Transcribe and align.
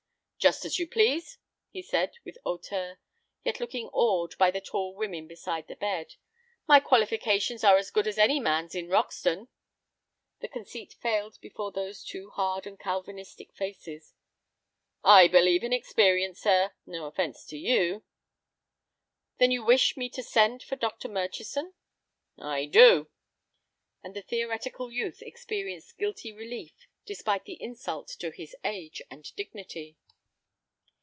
"Just 0.49 0.65
as 0.65 0.79
you 0.79 0.87
please," 0.87 1.37
he 1.69 1.83
said, 1.83 2.15
with 2.25 2.35
hauteur, 2.43 2.97
yet 3.43 3.59
looking 3.59 3.89
awed 3.93 4.35
by 4.39 4.49
the 4.49 4.59
tall 4.59 4.95
women 4.95 5.27
beside 5.27 5.67
the 5.67 5.75
bed. 5.75 6.15
"My 6.67 6.79
qualifications 6.79 7.63
are 7.63 7.77
as 7.77 7.91
good 7.91 8.07
as 8.07 8.17
any 8.17 8.39
man's 8.39 8.73
in 8.73 8.89
Roxton." 8.89 9.49
The 10.39 10.47
conceit 10.47 10.93
failed 10.93 11.37
before 11.41 11.71
those 11.71 12.03
two 12.03 12.31
hard 12.31 12.65
and 12.65 12.79
Calvinistic 12.79 13.53
faces. 13.53 14.15
"I 15.03 15.27
believe 15.27 15.63
in 15.63 15.73
experience, 15.73 16.39
sir; 16.41 16.71
no 16.87 17.05
offence 17.05 17.45
to 17.45 17.57
you." 17.59 18.03
"Then 19.37 19.51
you 19.51 19.63
wish 19.63 19.95
me 19.95 20.09
to 20.09 20.23
send 20.23 20.63
for 20.63 20.75
Dr. 20.75 21.07
Murchison?" 21.07 21.75
"I 22.39 22.65
do." 22.65 23.11
And 24.01 24.15
the 24.15 24.23
theoretical 24.23 24.91
youth 24.91 25.21
experienced 25.21 25.99
guilty 25.99 26.31
relief 26.31 26.87
despite 27.05 27.45
the 27.45 27.61
insult 27.61 28.07
to 28.19 28.31
his 28.31 28.55
age 28.63 29.03
and 29.11 29.31
dignity. 29.35 29.97